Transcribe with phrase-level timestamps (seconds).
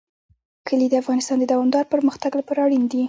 [0.67, 2.99] کلي د افغانستان د دوامداره پرمختګ لپاره اړین دي.